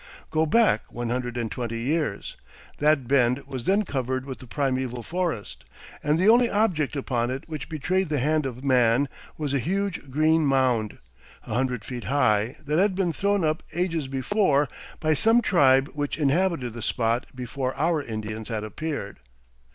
Go 0.31 0.47
back 0.47 0.91
one 0.91 1.09
hundred 1.11 1.37
and 1.37 1.51
twenty 1.51 1.77
years. 1.77 2.35
That 2.79 3.07
bend 3.07 3.43
was 3.45 3.65
then 3.65 3.83
covered 3.85 4.25
with 4.25 4.39
the 4.39 4.47
primeval 4.47 5.03
forest, 5.03 5.63
and 6.03 6.17
the 6.17 6.27
only 6.27 6.49
object 6.49 6.95
upon 6.95 7.29
it 7.29 7.47
which 7.47 7.69
betrayed 7.69 8.09
the 8.09 8.17
hand 8.17 8.47
of 8.47 8.63
man 8.65 9.07
was 9.37 9.53
a 9.53 9.59
huge 9.59 10.09
green 10.09 10.43
mound, 10.43 10.97
a 11.45 11.53
hundred 11.53 11.85
feet 11.85 12.05
high, 12.05 12.55
that 12.65 12.79
had 12.79 12.95
been 12.95 13.13
thrown 13.13 13.43
up 13.45 13.61
ages 13.75 14.07
before 14.07 14.67
by 14.99 15.13
some 15.13 15.39
tribe 15.39 15.87
which 15.89 16.17
inhabited 16.17 16.73
the 16.73 16.81
spot 16.81 17.27
before 17.35 17.75
our 17.75 18.01
Indians 18.01 18.47
had 18.49 18.63
appeared. 18.63 19.19